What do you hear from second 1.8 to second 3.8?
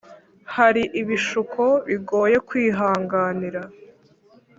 bigoye kwihanganira